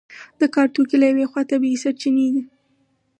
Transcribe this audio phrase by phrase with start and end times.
[0.39, 2.43] د کار توکي له یوې خوا طبیعي سرچینې دي.